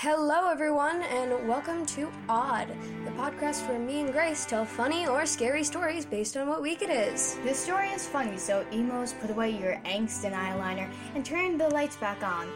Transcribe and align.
Hello, 0.00 0.50
everyone, 0.50 1.00
and 1.04 1.48
welcome 1.48 1.86
to 1.86 2.12
Odd, 2.28 2.68
the 3.06 3.10
podcast 3.12 3.66
where 3.66 3.78
me 3.78 4.02
and 4.02 4.12
Grace 4.12 4.44
tell 4.44 4.66
funny 4.66 5.06
or 5.06 5.24
scary 5.24 5.64
stories 5.64 6.04
based 6.04 6.36
on 6.36 6.50
what 6.50 6.60
week 6.60 6.82
it 6.82 6.90
is. 6.90 7.38
This 7.42 7.58
story 7.58 7.88
is 7.88 8.06
funny, 8.06 8.36
so 8.36 8.66
emos, 8.74 9.14
put 9.14 9.30
away 9.30 9.58
your 9.58 9.80
angst 9.86 10.24
and 10.24 10.34
eyeliner 10.34 10.90
and 11.14 11.24
turn 11.24 11.56
the 11.56 11.70
lights 11.70 11.96
back 11.96 12.22
on. 12.22 12.46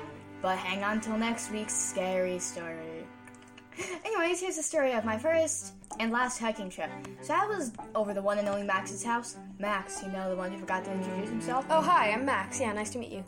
But 0.42 0.58
hang 0.58 0.84
on 0.84 1.00
till 1.00 1.16
next 1.16 1.50
week's 1.50 1.74
scary 1.74 2.38
story. 2.38 2.89
Anyways, 4.04 4.40
here's 4.40 4.56
the 4.56 4.62
story 4.62 4.92
of 4.92 5.04
my 5.04 5.18
first 5.18 5.74
and 5.98 6.12
last 6.12 6.38
hiking 6.38 6.70
trip. 6.70 6.90
So 7.20 7.34
I 7.34 7.46
was 7.46 7.72
over 7.94 8.14
the 8.14 8.22
one 8.22 8.38
and 8.38 8.48
only 8.48 8.62
Max's 8.62 9.02
house. 9.02 9.36
Max, 9.58 10.02
you 10.02 10.10
know, 10.10 10.30
the 10.30 10.36
one 10.36 10.52
who 10.52 10.58
forgot 10.58 10.84
to 10.84 10.92
introduce 10.92 11.28
himself. 11.28 11.66
Oh, 11.70 11.80
hi, 11.80 12.10
I'm 12.10 12.24
Max. 12.24 12.60
Yeah, 12.60 12.72
nice 12.72 12.90
to 12.90 12.98
meet 12.98 13.12
you. 13.12 13.24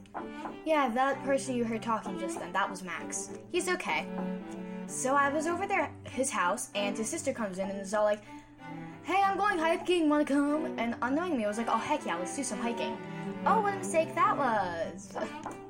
Yeah, 0.64 0.88
that 0.90 1.22
person 1.24 1.54
you 1.54 1.64
heard 1.64 1.82
talking 1.82 2.18
just 2.18 2.38
then, 2.38 2.52
that 2.52 2.68
was 2.68 2.82
Max. 2.82 3.30
He's 3.50 3.68
okay. 3.68 4.06
So 4.86 5.14
I 5.14 5.28
was 5.28 5.46
over 5.46 5.66
there, 5.66 5.90
his 6.04 6.30
house, 6.30 6.70
and 6.74 6.96
his 6.96 7.08
sister 7.08 7.32
comes 7.32 7.58
in 7.58 7.68
and 7.70 7.80
is 7.80 7.94
all 7.94 8.04
like, 8.04 8.22
Hey, 9.04 9.20
I'm 9.20 9.36
going 9.36 9.58
hiking, 9.58 10.08
wanna 10.08 10.24
come? 10.24 10.78
And 10.78 10.94
unknowingly, 11.02 11.44
I 11.44 11.48
was 11.48 11.58
like, 11.58 11.68
Oh, 11.68 11.78
heck 11.78 12.06
yeah, 12.06 12.16
let's 12.16 12.36
do 12.36 12.44
some 12.44 12.58
hiking. 12.58 12.96
Oh, 13.46 13.60
what 13.60 13.74
a 13.74 13.78
mistake 13.78 14.14
that 14.14 14.36
was. 14.36 15.16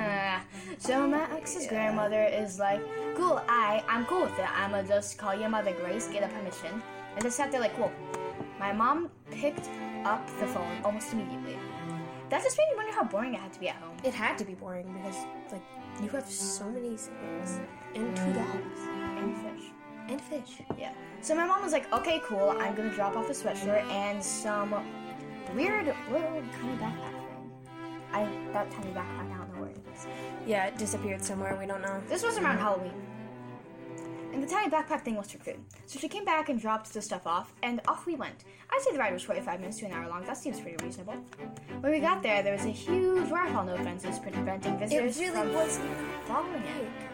So 0.78 1.06
Max's 1.06 1.66
grandmother 1.66 2.24
is 2.24 2.58
like, 2.58 2.80
Cool, 3.16 3.42
I, 3.48 3.84
I'm 3.88 4.06
cool 4.06 4.22
with 4.22 4.38
it. 4.38 4.48
I'ma 4.58 4.82
just 4.82 5.18
call 5.18 5.34
your 5.34 5.48
mother 5.48 5.72
Grace, 5.72 6.08
get 6.08 6.22
a 6.22 6.28
permission. 6.28 6.82
And 7.14 7.22
just 7.22 7.36
sat 7.36 7.50
there 7.50 7.60
like, 7.60 7.76
Cool. 7.76 7.92
My 8.58 8.72
mom 8.72 9.10
picked 9.30 9.68
up 10.04 10.26
the 10.38 10.46
phone 10.46 10.80
almost 10.84 11.12
immediately. 11.12 11.58
That 12.30 12.42
just 12.42 12.56
made 12.56 12.66
me 12.70 12.76
wonder 12.76 12.92
how 12.92 13.04
boring 13.04 13.34
it 13.34 13.40
had 13.40 13.52
to 13.52 13.60
be 13.60 13.68
at 13.68 13.76
home. 13.76 13.96
It 14.04 14.14
had 14.14 14.38
to 14.38 14.44
be 14.44 14.54
boring 14.54 14.86
because, 15.02 15.16
like, 15.50 15.62
you 16.02 16.08
have 16.10 16.26
so 16.30 16.64
many 16.70 16.96
siblings 16.96 17.58
and 17.94 18.16
two 18.16 18.22
mm. 18.22 18.34
dogs 18.34 18.80
And 19.18 19.36
fish. 19.36 19.70
and 20.08 20.20
fish. 20.20 20.62
Yeah. 20.78 20.92
So 21.22 21.34
my 21.34 21.44
mom 21.44 21.62
was 21.62 21.72
like, 21.72 21.92
okay, 21.92 22.20
cool, 22.24 22.56
I'm 22.60 22.74
gonna 22.74 22.94
drop 22.94 23.16
off 23.16 23.28
a 23.28 23.32
sweatshirt 23.32 23.82
and 23.90 24.22
some 24.22 24.74
weird 25.54 25.86
little 26.10 26.42
kind 26.52 26.72
of 26.72 26.78
backpack. 26.78 27.19
I 28.12 28.28
that 28.52 28.70
tiny 28.70 28.92
backpack, 28.92 29.32
I 29.32 29.38
don't 29.38 29.54
know 29.54 29.62
where 29.62 29.70
it 29.70 29.78
is. 29.94 30.06
Yeah, 30.46 30.66
it 30.66 30.78
disappeared 30.78 31.22
somewhere. 31.22 31.56
We 31.56 31.66
don't 31.66 31.82
know. 31.82 32.02
This 32.08 32.22
was 32.22 32.38
around 32.38 32.58
Halloween. 32.58 32.92
And 34.32 34.42
the 34.42 34.46
tiny 34.46 34.70
backpack 34.70 35.02
thing 35.02 35.16
was 35.16 35.30
for 35.30 35.38
food. 35.38 35.58
So 35.86 35.98
she 35.98 36.08
came 36.08 36.24
back 36.24 36.48
and 36.48 36.60
dropped 36.60 36.92
the 36.92 37.02
stuff 37.02 37.26
off, 37.26 37.52
and 37.62 37.80
off 37.88 38.06
we 38.06 38.14
went. 38.14 38.44
I'd 38.70 38.80
say 38.80 38.92
the 38.92 38.98
ride 38.98 39.12
was 39.12 39.24
45 39.24 39.60
minutes 39.60 39.78
to 39.80 39.86
an 39.86 39.92
hour 39.92 40.08
long. 40.08 40.24
That 40.24 40.36
seems 40.36 40.60
pretty 40.60 40.82
reasonable. 40.84 41.14
When 41.80 41.90
we 41.90 41.98
got 41.98 42.22
there, 42.22 42.42
there 42.42 42.52
was 42.52 42.64
a 42.64 42.68
huge 42.68 43.28
waterfall, 43.28 43.64
no 43.64 43.76
fences, 43.78 44.20
preventing 44.20 44.78
visitors 44.78 45.18
it 45.18 45.20
really 45.20 45.36
from 45.36 45.52
wasn't 45.52 45.90
following 46.26 46.62
it. 46.62 47.09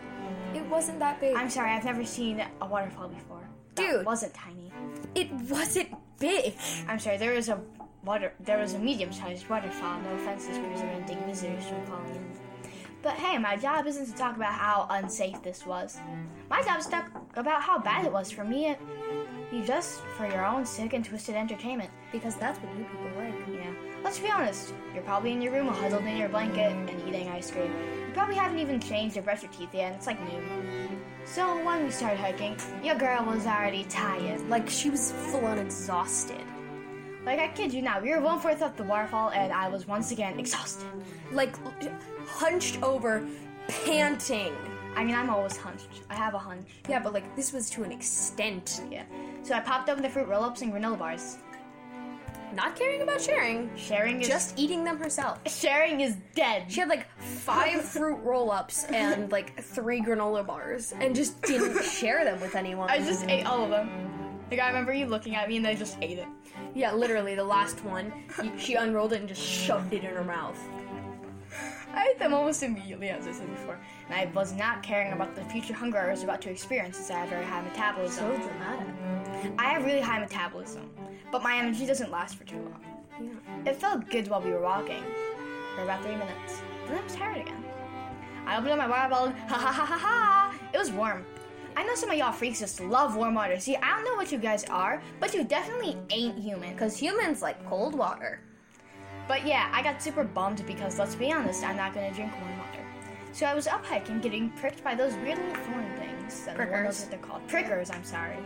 It 0.56 0.66
wasn't 0.70 0.98
that 1.00 1.20
big. 1.20 1.36
I'm 1.36 1.50
sorry, 1.50 1.70
I've 1.70 1.84
never 1.84 2.04
seen 2.04 2.42
a 2.62 2.66
waterfall 2.66 3.08
before. 3.08 3.46
That 3.74 3.90
Dude. 3.90 4.06
wasn't 4.06 4.32
tiny. 4.32 4.72
it 5.14 5.30
wasn't 5.50 5.94
big. 6.18 6.54
I'm 6.88 6.98
sorry, 6.98 7.18
there 7.18 7.34
was 7.34 7.48
a 7.50 7.60
water 8.04 8.32
there 8.40 8.58
was 8.58 8.72
a 8.74 8.78
medium-sized 8.78 9.48
waterfall, 9.50 10.00
no 10.00 10.16
fences 10.18 10.56
preventing 10.56 11.18
visitors 11.26 11.66
from 11.66 11.84
falling 11.86 12.14
in. 12.14 12.24
But 13.02 13.14
hey, 13.14 13.36
my 13.38 13.56
job 13.56 13.86
isn't 13.86 14.06
to 14.06 14.14
talk 14.14 14.34
about 14.36 14.54
how 14.54 14.86
unsafe 14.90 15.42
this 15.42 15.66
was. 15.66 15.98
My 16.48 16.62
job 16.62 16.78
is 16.78 16.86
to 16.86 16.92
talk 16.92 17.10
about 17.36 17.62
how 17.62 17.78
bad 17.78 18.06
it 18.06 18.12
was 18.12 18.30
for 18.30 18.44
me 18.44 18.66
and 18.66 18.78
you 19.52 19.64
just 19.64 20.00
for 20.16 20.26
your 20.26 20.44
own 20.44 20.64
sick 20.66 20.92
and 20.92 21.04
twisted 21.04 21.34
entertainment. 21.34 21.90
Because 22.12 22.36
that's 22.36 22.58
what 22.60 22.76
you 22.78 22.84
people 22.84 23.10
like. 23.16 23.34
Yeah. 23.52 23.72
Let's 24.02 24.18
be 24.18 24.30
honest, 24.30 24.72
you're 24.94 25.02
probably 25.02 25.32
in 25.32 25.42
your 25.42 25.52
room 25.52 25.68
huddled 25.68 26.04
in 26.04 26.16
your 26.16 26.28
blanket 26.28 26.72
and 26.72 27.08
eating 27.08 27.28
ice 27.28 27.50
cream. 27.50 27.72
You 28.06 28.12
probably 28.14 28.36
haven't 28.36 28.58
even 28.58 28.80
changed 28.80 29.16
or 29.16 29.22
brushed 29.22 29.42
your 29.42 29.52
teeth 29.52 29.70
yet, 29.72 29.86
and 29.86 29.96
it's 29.96 30.06
like 30.06 30.20
noon. 30.32 31.02
So 31.24 31.64
when 31.64 31.84
we 31.84 31.90
started 31.90 32.18
hiking, 32.18 32.56
your 32.84 32.94
girl 32.94 33.24
was 33.24 33.46
already 33.46 33.84
tired. 33.84 34.48
Like, 34.48 34.68
she 34.68 34.90
was 34.90 35.12
full 35.12 35.44
on 35.44 35.58
exhausted. 35.58 36.44
Like 37.24 37.40
I 37.40 37.48
kid 37.48 37.74
you 37.74 37.82
not, 37.82 38.02
we 38.02 38.10
were 38.10 38.20
one 38.20 38.38
fourth 38.38 38.62
up 38.62 38.76
the 38.76 38.84
waterfall 38.84 39.30
and 39.30 39.52
I 39.52 39.68
was 39.68 39.88
once 39.88 40.12
again 40.12 40.38
exhausted. 40.38 40.86
Like, 41.32 41.56
hunched 42.28 42.80
over, 42.84 43.26
panting. 43.66 44.54
I 44.94 45.04
mean, 45.04 45.16
I'm 45.16 45.28
always 45.28 45.56
hunched. 45.56 45.88
I 46.08 46.14
have 46.14 46.34
a 46.34 46.38
hunch. 46.38 46.68
Yeah, 46.88 47.00
but 47.00 47.12
like, 47.12 47.34
this 47.34 47.52
was 47.52 47.68
to 47.70 47.82
an 47.82 47.90
extent. 47.90 48.82
Yeah. 48.88 49.02
So 49.46 49.54
I 49.54 49.60
popped 49.60 49.88
open 49.88 50.02
the 50.02 50.10
fruit 50.10 50.26
roll-ups 50.26 50.62
and 50.62 50.72
granola 50.72 50.98
bars. 50.98 51.38
Not 52.52 52.74
caring 52.74 53.02
about 53.02 53.20
sharing, 53.20 53.70
Sharing 53.76 54.20
is 54.20 54.26
just 54.26 54.58
eating 54.58 54.82
them 54.82 54.98
herself. 54.98 55.38
sharing 55.46 56.00
is 56.00 56.16
dead. 56.34 56.64
She 56.68 56.80
had 56.80 56.88
like 56.88 57.06
five 57.20 57.82
fruit 57.92 58.16
roll 58.24 58.50
ups 58.50 58.86
and 58.86 59.30
like 59.30 59.56
three 59.62 60.00
granola 60.00 60.44
bars 60.44 60.92
and 61.00 61.14
just 61.14 61.40
didn't 61.42 61.80
share 62.00 62.24
them 62.24 62.40
with 62.40 62.56
anyone. 62.56 62.90
I 62.90 62.98
just 62.98 63.28
ate 63.28 63.46
all 63.46 63.62
of 63.62 63.70
them. 63.70 63.88
Like 64.50 64.58
I 64.58 64.66
remember 64.66 64.92
you 64.92 65.06
looking 65.06 65.36
at 65.36 65.48
me 65.48 65.58
and 65.58 65.66
I 65.66 65.76
just 65.76 65.96
ate 66.02 66.18
it. 66.18 66.26
yeah, 66.74 66.92
literally, 66.92 67.36
the 67.36 67.44
last 67.44 67.84
one, 67.84 68.12
she 68.58 68.74
unrolled 68.74 69.12
it 69.12 69.20
and 69.20 69.28
just 69.28 69.42
shoved 69.42 69.92
it 69.92 70.02
in 70.02 70.12
her 70.12 70.24
mouth. 70.24 70.58
I 71.96 72.10
ate 72.10 72.18
them 72.18 72.34
almost 72.34 72.62
immediately, 72.62 73.08
as 73.08 73.26
I 73.26 73.32
said 73.32 73.48
before. 73.48 73.78
And 74.08 74.14
I 74.14 74.30
was 74.34 74.52
not 74.52 74.82
caring 74.82 75.12
about 75.12 75.34
the 75.34 75.42
future 75.44 75.72
hunger 75.72 75.98
I 75.98 76.10
was 76.10 76.22
about 76.22 76.42
to 76.42 76.50
experience 76.50 76.96
since 76.96 77.10
I 77.10 77.20
have 77.20 77.30
very 77.30 77.44
high 77.44 77.62
metabolism. 77.62 78.36
So 78.36 78.48
dramatic. 78.48 78.86
I 79.58 79.64
have 79.70 79.84
really 79.84 80.02
high 80.02 80.20
metabolism, 80.20 80.90
but 81.32 81.42
my 81.42 81.56
energy 81.56 81.86
doesn't 81.86 82.10
last 82.10 82.36
for 82.36 82.44
too 82.44 82.56
long. 82.56 82.84
Yeah. 83.20 83.70
It 83.70 83.76
felt 83.76 84.10
good 84.10 84.28
while 84.28 84.42
we 84.42 84.50
were 84.50 84.60
walking 84.60 85.02
for 85.74 85.84
about 85.84 86.02
three 86.02 86.16
minutes. 86.16 86.60
Then 86.86 86.98
I 86.98 87.02
was 87.02 87.14
tired 87.14 87.38
again. 87.38 87.64
I 88.46 88.58
opened 88.58 88.72
up 88.72 88.78
my 88.78 88.88
water 88.88 89.08
bottle. 89.08 89.32
Ha 89.48 89.56
ha 89.58 89.72
ha 89.72 89.86
ha 89.86 89.98
ha! 89.98 90.54
It 90.74 90.78
was 90.78 90.92
warm. 90.92 91.24
I 91.76 91.84
know 91.84 91.94
some 91.94 92.10
of 92.10 92.16
y'all 92.16 92.32
freaks 92.32 92.60
just 92.60 92.80
love 92.80 93.16
warm 93.16 93.34
water. 93.34 93.58
See, 93.58 93.76
I 93.76 93.96
don't 93.96 94.04
know 94.04 94.14
what 94.16 94.30
you 94.30 94.38
guys 94.38 94.64
are, 94.64 95.02
but 95.18 95.34
you 95.34 95.44
definitely 95.44 95.96
ain't 96.10 96.38
human. 96.38 96.72
Because 96.72 96.96
humans 96.98 97.42
like 97.42 97.66
cold 97.66 97.94
water. 97.94 98.40
But 99.28 99.46
yeah, 99.46 99.70
I 99.72 99.82
got 99.82 100.02
super 100.02 100.24
bummed 100.24 100.64
because 100.66 100.98
let's 100.98 101.14
be 101.14 101.32
honest, 101.32 101.64
I'm 101.64 101.76
not 101.76 101.94
gonna 101.94 102.12
drink 102.12 102.32
warm 102.40 102.58
water. 102.58 102.84
So 103.32 103.46
I 103.46 103.54
was 103.54 103.66
up 103.66 103.84
hiking, 103.84 104.20
getting 104.20 104.50
pricked 104.50 104.82
by 104.82 104.94
those 104.94 105.14
weird 105.16 105.38
little 105.38 105.54
thorn 105.64 105.96
things. 105.98 106.44
That 106.44 106.56
one 106.56 106.70
knows 106.70 106.76
Prickers. 106.76 107.00
what 107.00 107.10
they're 107.10 107.18
called. 107.18 107.48
Prickers, 107.48 107.90
I'm 107.90 108.04
sorry. 108.04 108.36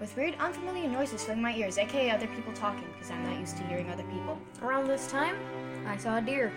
With 0.00 0.16
weird, 0.16 0.36
unfamiliar 0.38 0.88
noises 0.88 1.24
filling 1.24 1.42
my 1.42 1.54
ears, 1.56 1.78
aka 1.78 2.10
other 2.10 2.28
people 2.28 2.52
talking, 2.52 2.84
because 2.92 3.10
I'm 3.10 3.24
not 3.24 3.40
used 3.40 3.56
to 3.56 3.64
hearing 3.64 3.90
other 3.90 4.04
people. 4.04 4.38
Around 4.62 4.86
this 4.86 5.08
time, 5.08 5.36
I 5.86 5.96
saw 5.96 6.18
a 6.18 6.20
deer. 6.20 6.52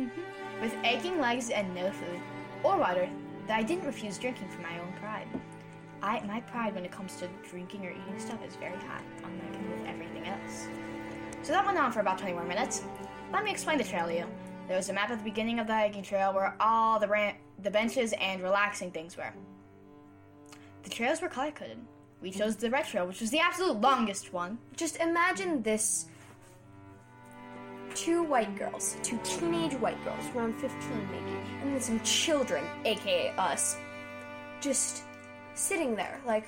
Mm-hmm. 0.00 0.62
With 0.62 0.74
aching 0.84 1.20
legs 1.20 1.50
and 1.50 1.74
no 1.74 1.90
food 1.90 2.20
or 2.62 2.78
water, 2.78 3.08
that 3.46 3.58
I 3.58 3.62
didn't 3.62 3.84
refuse 3.84 4.16
drinking 4.16 4.48
for 4.48 4.62
my 4.62 4.78
own 4.78 4.92
pride. 5.00 5.28
I 6.02 6.20
my 6.26 6.40
pride 6.40 6.74
when 6.74 6.84
it 6.84 6.92
comes 6.92 7.16
to 7.16 7.28
drinking 7.50 7.84
or 7.84 7.90
eating 7.90 8.18
stuff 8.18 8.42
is 8.46 8.56
very 8.56 8.76
high, 8.76 9.02
unlike 9.24 9.52
with 9.70 9.86
everything 9.86 10.26
else. 10.26 10.68
So 11.42 11.52
that 11.52 11.64
went 11.64 11.78
on 11.78 11.92
for 11.92 12.00
about 12.00 12.18
20 12.18 12.34
more 12.34 12.44
minutes. 12.44 12.82
Let 13.32 13.44
me 13.44 13.50
explain 13.50 13.78
the 13.78 13.84
trail 13.84 14.06
to 14.06 14.14
you. 14.14 14.26
There 14.66 14.76
was 14.76 14.88
a 14.90 14.92
map 14.92 15.10
at 15.10 15.18
the 15.18 15.24
beginning 15.24 15.58
of 15.58 15.66
the 15.66 15.72
hiking 15.72 16.02
trail 16.02 16.34
where 16.34 16.54
all 16.60 16.98
the 16.98 17.32
the 17.62 17.70
benches 17.70 18.12
and 18.20 18.42
relaxing 18.42 18.90
things 18.90 19.16
were. 19.16 19.32
The 20.82 20.90
trails 20.90 21.22
were 21.22 21.28
color 21.28 21.50
coded. 21.50 21.78
We 22.20 22.30
chose 22.30 22.56
the 22.56 22.70
red 22.70 22.86
trail, 22.86 23.06
which 23.06 23.20
was 23.20 23.30
the 23.30 23.38
absolute 23.38 23.80
longest 23.80 24.32
one. 24.32 24.58
Just 24.76 24.96
imagine 24.96 25.62
this 25.62 26.06
two 27.94 28.22
white 28.22 28.56
girls, 28.56 28.96
two 29.02 29.18
teenage 29.24 29.74
white 29.74 30.02
girls, 30.04 30.24
around 30.34 30.54
15 30.54 30.70
maybe, 31.10 31.36
and 31.62 31.72
then 31.72 31.80
some 31.80 32.00
children, 32.00 32.64
aka 32.84 33.30
us, 33.36 33.76
just 34.60 35.02
sitting 35.54 35.96
there, 35.96 36.20
like, 36.26 36.46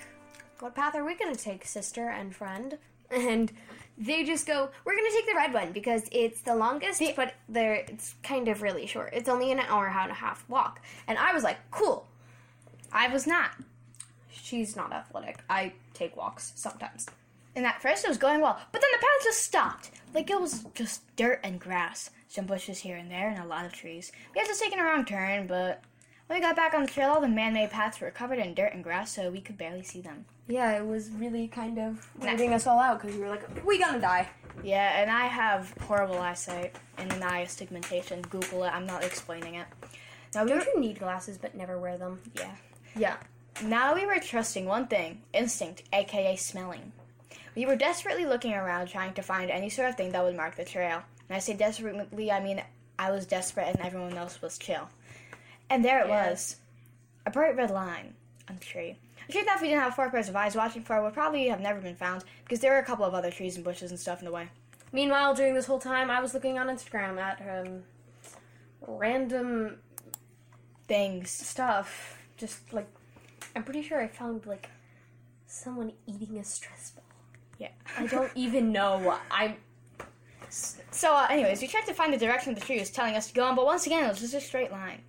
what 0.60 0.74
path 0.74 0.94
are 0.94 1.04
we 1.04 1.14
gonna 1.14 1.34
take, 1.34 1.64
sister 1.64 2.08
and 2.08 2.34
friend? 2.34 2.78
And 3.12 3.50
they 4.00 4.24
just 4.24 4.46
go, 4.46 4.70
we're 4.84 4.96
gonna 4.96 5.10
take 5.12 5.26
the 5.26 5.36
red 5.36 5.52
one 5.52 5.72
because 5.72 6.08
it's 6.10 6.40
the 6.40 6.54
longest, 6.54 7.02
but 7.14 7.34
there 7.48 7.74
it's 7.74 8.14
kind 8.22 8.48
of 8.48 8.62
really 8.62 8.86
short. 8.86 9.10
It's 9.12 9.28
only 9.28 9.52
an 9.52 9.60
hour 9.60 9.86
and 9.86 10.10
a 10.10 10.14
half 10.14 10.44
walk. 10.48 10.80
And 11.06 11.18
I 11.18 11.34
was 11.34 11.44
like, 11.44 11.58
cool. 11.70 12.06
I 12.90 13.08
was 13.08 13.26
not. 13.26 13.50
She's 14.32 14.74
not 14.74 14.92
athletic. 14.92 15.38
I 15.50 15.74
take 15.92 16.16
walks 16.16 16.52
sometimes. 16.56 17.06
And 17.54 17.66
at 17.66 17.82
first 17.82 18.04
it 18.04 18.08
was 18.08 18.16
going 18.16 18.40
well, 18.40 18.58
but 18.72 18.80
then 18.80 18.90
the 18.92 18.98
path 18.98 19.24
just 19.24 19.42
stopped. 19.42 19.90
Like 20.14 20.30
it 20.30 20.40
was 20.40 20.64
just 20.74 21.02
dirt 21.16 21.40
and 21.44 21.60
grass, 21.60 22.10
some 22.28 22.46
bushes 22.46 22.78
here 22.78 22.96
and 22.96 23.10
there, 23.10 23.28
and 23.28 23.38
a 23.38 23.46
lot 23.46 23.66
of 23.66 23.72
trees. 23.72 24.12
We 24.34 24.40
had 24.40 24.48
to 24.48 24.58
take 24.58 24.74
a 24.74 24.82
wrong 24.82 25.04
turn, 25.04 25.46
but 25.46 25.82
when 26.30 26.38
we 26.38 26.46
got 26.46 26.54
back 26.54 26.74
on 26.74 26.82
the 26.82 26.88
trail, 26.88 27.10
all 27.10 27.20
the 27.20 27.26
man-made 27.26 27.70
paths 27.70 28.00
were 28.00 28.08
covered 28.12 28.38
in 28.38 28.54
dirt 28.54 28.72
and 28.72 28.84
grass, 28.84 29.12
so 29.12 29.32
we 29.32 29.40
could 29.40 29.58
barely 29.58 29.82
see 29.82 30.00
them. 30.00 30.24
Yeah, 30.46 30.78
it 30.78 30.86
was 30.86 31.10
really 31.10 31.48
kind 31.48 31.76
of 31.76 32.06
weirding 32.20 32.52
us 32.52 32.68
all 32.68 32.78
out 32.78 33.00
because 33.02 33.16
we 33.16 33.22
were 33.24 33.30
like, 33.30 33.66
we 33.66 33.80
gonna 33.80 34.00
die. 34.00 34.28
Yeah, 34.62 35.00
and 35.00 35.10
I 35.10 35.26
have 35.26 35.74
horrible 35.80 36.20
eyesight 36.20 36.76
and 36.98 37.12
an 37.12 37.24
eye 37.24 37.40
astigmatation. 37.40 38.22
Google 38.22 38.62
it. 38.62 38.68
I'm 38.68 38.86
not 38.86 39.02
explaining 39.02 39.56
it. 39.56 39.66
Now 40.32 40.44
we 40.44 40.50
Don't 40.50 40.64
you 40.66 40.78
need 40.78 41.00
glasses 41.00 41.36
but 41.36 41.56
never 41.56 41.80
wear 41.80 41.98
them? 41.98 42.20
yeah. 42.36 42.54
Yeah. 42.94 43.16
Now 43.64 43.96
we 43.96 44.06
were 44.06 44.20
trusting 44.20 44.66
one 44.66 44.86
thing 44.86 45.22
instinct, 45.32 45.82
aka 45.92 46.36
smelling. 46.36 46.92
We 47.56 47.66
were 47.66 47.74
desperately 47.74 48.24
looking 48.24 48.52
around 48.52 48.86
trying 48.86 49.14
to 49.14 49.22
find 49.22 49.50
any 49.50 49.68
sort 49.68 49.88
of 49.88 49.96
thing 49.96 50.12
that 50.12 50.22
would 50.22 50.36
mark 50.36 50.54
the 50.54 50.64
trail. 50.64 51.02
And 51.28 51.36
I 51.36 51.40
say 51.40 51.54
desperately, 51.54 52.30
I 52.30 52.38
mean 52.38 52.62
I 53.00 53.10
was 53.10 53.26
desperate 53.26 53.66
and 53.66 53.80
everyone 53.80 54.16
else 54.16 54.40
was 54.40 54.58
chill. 54.58 54.88
And 55.70 55.84
there 55.84 56.00
it 56.04 56.08
Yeah. 56.08 56.30
was 56.30 56.56
a 57.24 57.30
bright 57.30 57.56
red 57.56 57.70
line 57.70 58.14
on 58.48 58.56
the 58.56 58.60
tree. 58.64 58.98
A 59.28 59.32
tree 59.32 59.42
that 59.44 59.56
if 59.56 59.62
we 59.62 59.68
didn't 59.68 59.82
have 59.82 59.94
four 59.94 60.10
pairs 60.10 60.28
of 60.28 60.34
eyes 60.36 60.56
watching 60.56 60.82
for 60.82 60.96
it 60.98 61.02
would 61.02 61.14
probably 61.14 61.48
have 61.48 61.60
never 61.60 61.80
been 61.80 61.94
found 61.96 62.24
because 62.44 62.60
there 62.60 62.72
were 62.72 62.78
a 62.78 62.84
couple 62.84 63.04
of 63.04 63.14
other 63.14 63.30
trees 63.30 63.54
and 63.56 63.64
bushes 63.64 63.90
and 63.90 63.98
stuff 64.00 64.18
in 64.18 64.24
the 64.26 64.32
way. 64.32 64.48
Meanwhile, 64.92 65.34
during 65.34 65.54
this 65.54 65.66
whole 65.66 65.78
time, 65.78 66.10
I 66.10 66.20
was 66.20 66.34
looking 66.34 66.58
on 66.58 66.66
Instagram 66.66 67.18
at 67.18 67.40
um, 67.64 67.84
random 68.86 69.78
Things. 70.88 71.30
stuff. 71.30 72.18
Just 72.36 72.72
like, 72.72 72.88
I'm 73.54 73.62
pretty 73.62 73.82
sure 73.82 74.00
I 74.02 74.08
found 74.08 74.46
like 74.46 74.68
someone 75.46 75.92
eating 76.06 76.38
a 76.38 76.44
stress 76.44 76.90
ball. 76.90 77.04
Yeah. 77.58 77.68
I 77.96 78.06
don't 78.06 78.32
even 78.34 78.72
know. 78.72 79.16
I'm. 79.30 79.54
So, 80.48 81.14
uh, 81.14 81.28
anyways, 81.30 81.60
we 81.62 81.68
tried 81.68 81.86
to 81.86 81.94
find 81.94 82.12
the 82.12 82.16
direction 82.18 82.54
the 82.54 82.60
tree 82.60 82.80
was 82.80 82.90
telling 82.90 83.14
us 83.14 83.28
to 83.28 83.34
go 83.34 83.48
in, 83.48 83.54
but 83.54 83.64
once 83.64 83.86
again, 83.86 84.04
it 84.04 84.08
was 84.08 84.18
just 84.20 84.34
a 84.34 84.40
straight 84.40 84.72
line. 84.72 85.00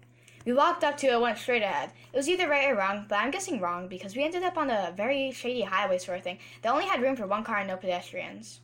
We 0.46 0.54
walked 0.54 0.84
up 0.84 0.98
to 0.98 1.08
it, 1.08 1.14
and 1.14 1.22
went 1.22 1.38
straight 1.38 1.62
ahead. 1.62 1.92
It 2.12 2.18
was 2.18 2.28
either 2.28 2.50
right 2.50 2.70
or 2.70 2.76
wrong, 2.76 3.06
but 3.08 3.16
I'm 3.20 3.32
guessing 3.32 3.60
wrong 3.60 3.88
because 3.88 4.16
we 4.16 4.24
ended 4.24 4.44
up 4.44 4.58
on 4.58 4.70
a 4.70 4.94
very 4.96 5.32
shady 5.32 5.62
highway 5.62 5.98
sort 6.00 6.18
of 6.18 6.24
thing 6.24 6.40
that 6.62 6.72
only 6.74 6.86
had 6.86 7.02
room 7.02 7.16
for 7.16 7.28
one 7.28 7.44
car 7.44 7.58
and 7.58 7.68
no 7.68 7.78
pedestrians. 7.78 8.60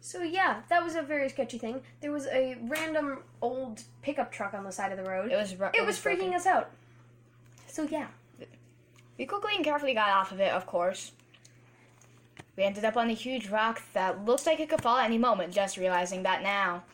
So 0.00 0.22
yeah, 0.22 0.60
that 0.68 0.82
was 0.84 0.94
a 0.94 1.02
very 1.02 1.28
sketchy 1.28 1.58
thing. 1.58 1.80
There 2.00 2.12
was 2.12 2.26
a 2.28 2.56
random 2.62 3.18
old 3.42 3.82
pickup 4.02 4.30
truck 4.30 4.54
on 4.54 4.64
the 4.64 4.70
side 4.72 4.92
of 4.92 4.98
the 4.98 5.10
road. 5.10 5.32
It 5.32 5.36
was 5.36 5.56
ru- 5.56 5.70
It 5.74 5.84
was 5.84 5.96
freaking 5.98 6.18
broken. 6.18 6.34
us 6.34 6.46
out. 6.46 6.70
So 7.66 7.82
yeah. 7.82 8.06
We 9.18 9.26
quickly 9.26 9.52
and 9.56 9.64
carefully 9.64 9.94
got 9.94 10.10
off 10.10 10.30
of 10.32 10.40
it, 10.40 10.52
of 10.52 10.66
course. 10.66 11.12
We 12.56 12.64
ended 12.64 12.84
up 12.84 12.96
on 12.96 13.10
a 13.10 13.14
huge 13.14 13.48
rock 13.48 13.82
that 13.92 14.24
looked 14.24 14.46
like 14.46 14.60
it 14.60 14.68
could 14.68 14.80
fall 14.82 14.96
at 14.98 15.06
any 15.06 15.18
moment, 15.18 15.52
just 15.52 15.76
realizing 15.76 16.22
that 16.22 16.42
now. 16.42 16.84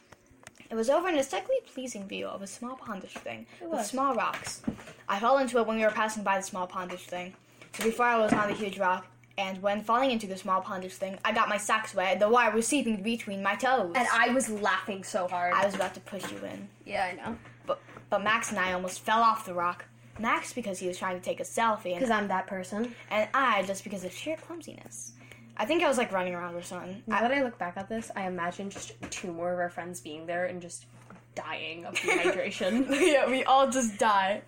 It 0.73 0.75
was 0.75 0.89
over 0.89 1.07
an 1.07 1.19
aesthetically 1.19 1.59
pleasing 1.75 2.09
view 2.09 2.27
of 2.27 2.41
a 2.41 2.47
small 2.47 2.77
pondish 2.79 3.13
thing 3.19 3.45
It 3.61 3.69
with 3.69 3.85
small 3.85 4.15
rocks. 4.15 4.63
I 5.07 5.21
fell 5.21 5.37
into 5.37 5.59
it 5.59 5.67
when 5.67 5.77
we 5.77 5.85
were 5.85 5.91
passing 5.91 6.23
by 6.23 6.39
the 6.39 6.43
small 6.43 6.67
pondish 6.67 7.05
thing. 7.05 7.35
So 7.75 7.85
before 7.85 8.07
I 8.07 8.17
was 8.19 8.33
on 8.33 8.49
the 8.49 8.55
huge 8.55 8.79
rock, 8.79 9.07
and 9.37 9.61
when 9.61 9.83
falling 9.83 10.11
into 10.11 10.27
the 10.27 10.37
small 10.39 10.63
pondish 10.63 10.93
thing, 10.93 11.19
I 11.27 11.33
got 11.33 11.51
my 11.51 11.59
socks 11.59 11.95
wet. 11.95 12.21
The 12.21 12.29
wire 12.29 12.53
was 12.53 12.67
seeping 12.67 13.03
between 13.03 13.43
my 13.43 13.55
toes. 13.55 13.93
And 13.95 14.09
I 14.11 14.31
was 14.31 14.49
laughing 14.49 15.05
so 15.05 15.29
hard. 15.29 15.53
I 15.53 15.67
was 15.67 15.75
about 15.75 15.93
to 15.93 16.01
push 16.01 16.31
you 16.33 16.39
in. 16.39 16.69
yeah, 16.87 17.11
I 17.13 17.17
know. 17.17 17.37
But 17.67 17.79
but 18.09 18.23
Max 18.23 18.49
and 18.49 18.59
I 18.59 18.73
almost 18.73 19.01
fell 19.01 19.21
off 19.21 19.45
the 19.45 19.53
rock. 19.53 19.85
Max 20.19 20.55
because 20.55 20.79
he 20.79 20.89
was 20.89 20.97
trying 20.99 21.19
to 21.19 21.23
take 21.25 21.41
a 21.41 21.45
selfie, 21.45 21.95
Because 21.95 22.11
I'm 22.11 22.29
that 22.29 22.47
person. 22.47 22.95
and 23.11 23.29
I 23.35 23.63
just 23.65 23.85
because 23.85 24.05
of 24.05 24.13
sheer 24.13 24.37
clumsiness. 24.37 25.13
I 25.57 25.65
think 25.67 25.83
I 25.83 25.89
was 25.89 25.99
like 25.99 26.13
running 26.13 26.35
around 26.35 26.55
or 26.55 26.63
something. 26.63 27.03
Now 27.07 27.19
I, 27.19 27.23
that 27.23 27.33
I 27.33 27.43
look 27.43 27.59
back 27.59 27.77
at 27.77 27.89
this, 27.89 28.11
I 28.17 28.27
imagine 28.27 28.71
just 28.71 28.95
two 29.11 29.33
more 29.33 29.53
of 29.53 29.59
our 29.59 29.69
friends 29.69 30.01
being 30.01 30.27
there 30.27 30.47
and 30.47 30.61
just 30.63 30.87
dying 31.35 31.85
of 31.85 31.95
dehydration. 31.95 32.89
yeah, 33.01 33.29
we 33.29 33.45
all 33.45 33.71
just 33.71 33.99
died. 33.99 34.43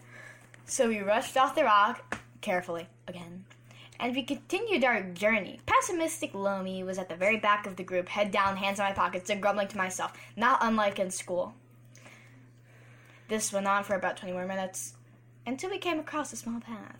So 0.66 0.88
we 0.88 1.00
rushed 1.00 1.36
off 1.36 1.54
the 1.54 1.64
rock 1.64 2.20
carefully 2.40 2.88
again, 3.06 3.44
and 4.00 4.14
we 4.14 4.22
continued 4.22 4.84
our 4.84 5.02
journey. 5.02 5.60
Pessimistic 5.66 6.34
Lomi 6.34 6.82
was 6.82 6.98
at 6.98 7.08
the 7.08 7.16
very 7.16 7.36
back 7.36 7.66
of 7.66 7.76
the 7.76 7.84
group, 7.84 8.08
head 8.08 8.30
down, 8.30 8.56
hands 8.56 8.78
in 8.78 8.84
my 8.84 8.92
pockets, 8.92 9.28
and 9.28 9.42
grumbling 9.42 9.68
to 9.68 9.76
myself, 9.76 10.12
not 10.36 10.58
unlike 10.62 10.98
in 10.98 11.10
school. 11.10 11.54
This 13.28 13.52
went 13.52 13.66
on 13.66 13.84
for 13.84 13.94
about 13.94 14.16
20 14.16 14.32
more 14.32 14.46
minutes 14.46 14.94
until 15.46 15.70
we 15.70 15.78
came 15.78 15.98
across 15.98 16.32
a 16.32 16.36
small 16.36 16.60
path. 16.60 16.96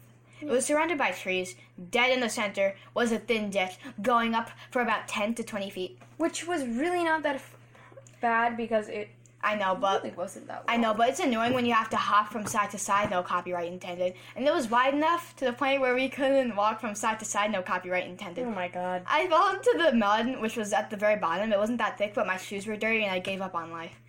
It 0.46 0.50
was 0.50 0.66
surrounded 0.66 0.98
by 0.98 1.10
trees. 1.10 1.56
Dead 1.90 2.12
in 2.12 2.20
the 2.20 2.28
center 2.28 2.76
was 2.94 3.12
a 3.12 3.18
thin 3.18 3.50
ditch 3.50 3.78
going 4.02 4.34
up 4.34 4.50
for 4.70 4.82
about 4.82 5.08
10 5.08 5.34
to 5.36 5.42
20 5.42 5.70
feet. 5.70 5.98
Which 6.16 6.46
was 6.46 6.64
really 6.64 7.04
not 7.04 7.22
that 7.22 7.36
f- 7.36 7.56
bad 8.20 8.56
because 8.56 8.88
it 8.88 9.08
I 9.44 9.56
know, 9.56 9.74
but 9.74 10.02
really 10.02 10.16
wasn't 10.16 10.46
that 10.46 10.64
I 10.66 10.78
know, 10.78 10.94
but 10.94 11.10
it's 11.10 11.20
annoying 11.20 11.52
when 11.52 11.66
you 11.66 11.74
have 11.74 11.90
to 11.90 11.98
hop 11.98 12.32
from 12.32 12.46
side 12.46 12.70
to 12.70 12.78
side, 12.78 13.10
no 13.10 13.22
copyright 13.22 13.70
intended. 13.70 14.14
And 14.34 14.48
it 14.48 14.54
was 14.54 14.70
wide 14.70 14.94
enough 14.94 15.36
to 15.36 15.44
the 15.44 15.52
point 15.52 15.82
where 15.82 15.94
we 15.94 16.08
couldn't 16.08 16.56
walk 16.56 16.80
from 16.80 16.94
side 16.94 17.18
to 17.18 17.26
side, 17.26 17.52
no 17.52 17.60
copyright 17.60 18.06
intended. 18.06 18.46
Oh 18.46 18.50
my 18.50 18.68
god. 18.68 19.02
I 19.06 19.26
fell 19.26 19.54
into 19.54 19.74
the 19.76 19.92
mud, 19.92 20.40
which 20.40 20.56
was 20.56 20.72
at 20.72 20.88
the 20.88 20.96
very 20.96 21.16
bottom. 21.16 21.52
It 21.52 21.58
wasn't 21.58 21.78
that 21.78 21.98
thick, 21.98 22.14
but 22.14 22.26
my 22.26 22.38
shoes 22.38 22.66
were 22.66 22.76
dirty, 22.76 23.04
and 23.04 23.12
I 23.12 23.18
gave 23.18 23.42
up 23.42 23.54
on 23.54 23.70
life. 23.70 24.00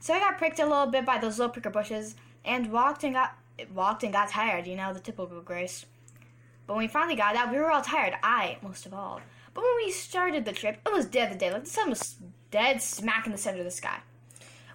So 0.00 0.14
I 0.14 0.20
got 0.20 0.38
pricked 0.38 0.58
a 0.58 0.64
little 0.66 0.86
bit 0.86 1.04
by 1.04 1.18
those 1.18 1.38
little 1.38 1.52
pricker 1.52 1.70
bushes, 1.70 2.14
and 2.44 2.72
walked 2.72 3.04
and 3.04 3.12
got 3.12 3.36
walked 3.74 4.02
and 4.04 4.12
got 4.12 4.28
tired. 4.30 4.66
You 4.66 4.76
know, 4.76 4.92
the 4.92 5.00
typical 5.00 5.40
Grace. 5.40 5.84
But 6.66 6.74
when 6.74 6.84
we 6.84 6.88
finally 6.88 7.16
got 7.16 7.34
out, 7.36 7.50
we 7.50 7.58
were 7.58 7.70
all 7.70 7.82
tired. 7.82 8.14
I 8.22 8.58
most 8.62 8.86
of 8.86 8.94
all. 8.94 9.20
But 9.54 9.64
when 9.64 9.76
we 9.84 9.90
started 9.90 10.44
the 10.44 10.52
trip, 10.52 10.78
it 10.86 10.92
was 10.92 11.06
dead 11.06 11.32
of 11.32 11.38
the 11.38 11.38
day. 11.38 11.52
Like 11.52 11.64
the 11.64 11.70
sun 11.70 11.88
was 11.90 12.16
dead 12.50 12.80
smack 12.82 13.26
in 13.26 13.32
the 13.32 13.38
center 13.38 13.58
of 13.58 13.64
the 13.64 13.70
sky. 13.70 13.98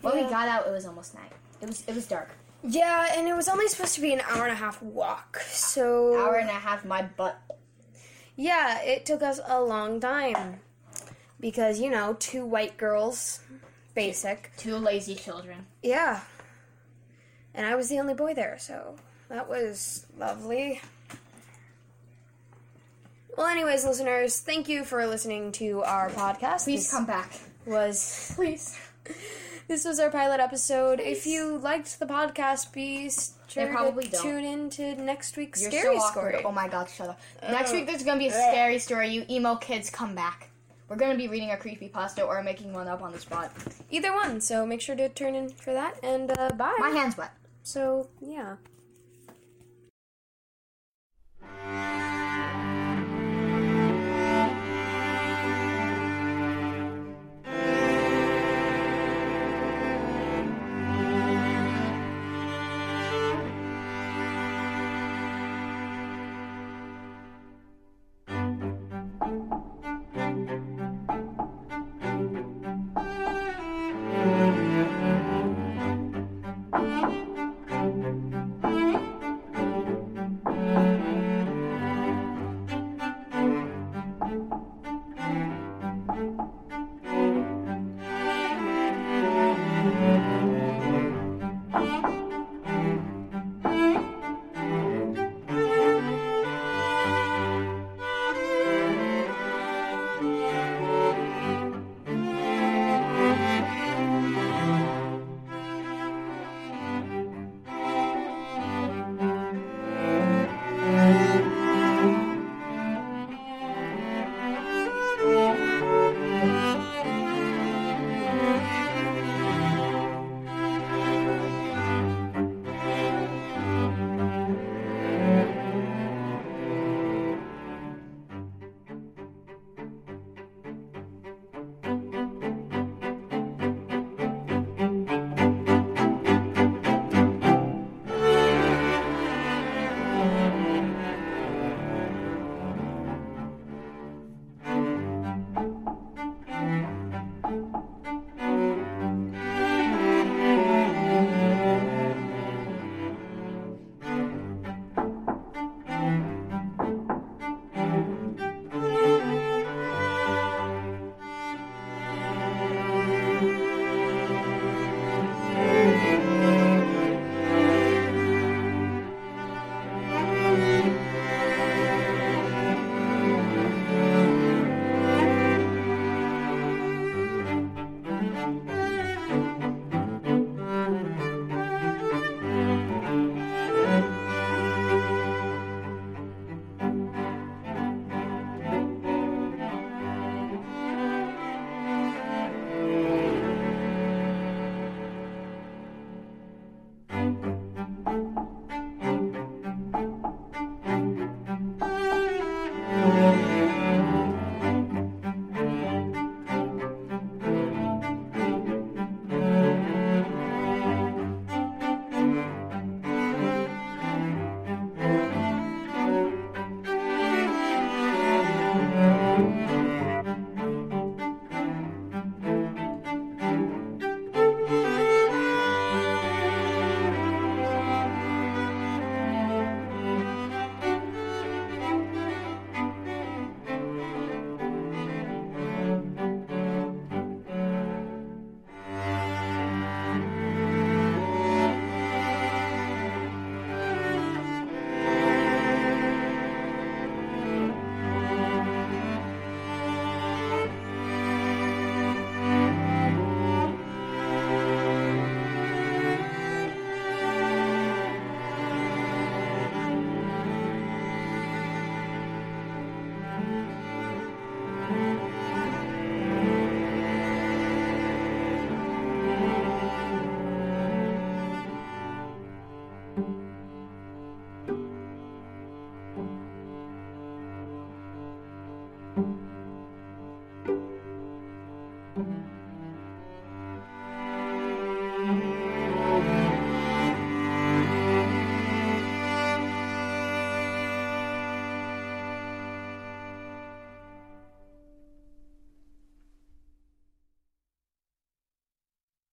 When 0.01 0.15
Yeah. 0.17 0.23
we 0.25 0.29
got 0.29 0.47
out, 0.47 0.67
it 0.67 0.71
was 0.71 0.85
almost 0.85 1.13
night. 1.15 1.31
It 1.61 1.67
was 1.67 1.83
it 1.87 1.95
was 1.95 2.07
dark. 2.07 2.29
Yeah, 2.65 3.13
and 3.17 3.27
it 3.27 3.35
was 3.35 3.47
only 3.49 3.67
supposed 3.67 3.93
to 3.95 4.01
be 4.01 4.13
an 4.13 4.21
hour 4.21 4.43
and 4.43 4.51
a 4.53 4.55
half 4.55 4.81
walk. 4.81 5.39
So 5.47 6.17
Hour 6.17 6.35
and 6.35 6.49
a 6.49 6.53
half, 6.53 6.85
my 6.85 7.01
butt. 7.01 7.37
Yeah, 8.35 8.81
it 8.81 9.05
took 9.05 9.21
us 9.21 9.39
a 9.45 9.61
long 9.61 9.99
time. 9.99 10.59
Because, 11.39 11.79
you 11.81 11.89
know, 11.89 12.15
two 12.19 12.45
white 12.45 12.77
girls, 12.77 13.41
basic. 13.95 14.51
Two 14.57 14.77
lazy 14.77 15.13
children. 15.13 15.65
Yeah. 15.81 16.21
And 17.55 17.65
I 17.65 17.75
was 17.75 17.89
the 17.89 17.99
only 17.99 18.13
boy 18.13 18.33
there, 18.33 18.57
so 18.59 18.95
that 19.29 19.47
was 19.47 20.05
lovely. 20.17 20.81
Well, 23.37 23.47
anyways, 23.47 23.83
listeners, 23.85 24.39
thank 24.39 24.69
you 24.69 24.83
for 24.83 25.05
listening 25.07 25.51
to 25.53 25.81
our 25.83 26.09
podcast. 26.09 26.65
Please 26.65 26.83
This 26.83 26.91
come 26.91 27.05
back. 27.05 27.31
Was 27.65 28.31
Please. 28.35 28.77
this 29.67 29.85
was 29.85 29.99
our 29.99 30.11
pilot 30.11 30.39
episode. 30.39 30.99
If 30.99 31.25
you 31.25 31.57
liked 31.57 31.99
the 31.99 32.05
podcast, 32.05 32.71
be 32.73 33.09
sure 33.47 33.67
probably 33.67 34.05
to 34.05 34.11
don't. 34.11 34.21
tune 34.21 34.45
in 34.45 34.69
to 34.71 34.95
next 35.01 35.35
week's 35.35 35.61
You're 35.61 35.71
scary 35.71 35.99
so 35.99 36.11
story. 36.11 36.41
Oh 36.45 36.51
my 36.51 36.67
god, 36.67 36.89
shut 36.89 37.09
up. 37.09 37.19
Next 37.41 37.71
week 37.71 37.87
there's 37.87 38.03
gonna 38.03 38.19
be 38.19 38.27
a 38.27 38.31
scary 38.31 38.77
story. 38.79 39.09
You 39.09 39.25
emo 39.29 39.55
kids, 39.55 39.89
come 39.89 40.13
back. 40.13 40.49
We're 40.87 40.97
gonna 40.97 41.17
be 41.17 41.27
reading 41.27 41.51
a 41.51 41.57
creepy 41.57 41.87
pasta 41.87 42.23
or 42.23 42.43
making 42.43 42.73
one 42.73 42.87
up 42.87 43.01
on 43.01 43.11
the 43.13 43.19
spot. 43.19 43.51
Either 43.89 44.13
one, 44.13 44.41
so 44.41 44.65
make 44.65 44.81
sure 44.81 44.95
to 44.95 45.09
turn 45.09 45.33
in 45.33 45.49
for 45.49 45.73
that. 45.73 45.97
And 46.03 46.37
uh, 46.37 46.51
bye. 46.51 46.75
My 46.79 46.89
hand's 46.89 47.17
wet. 47.17 47.31
So 47.63 48.09
yeah. 48.21 48.57